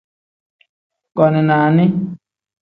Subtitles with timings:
[1.15, 1.85] Koni nani.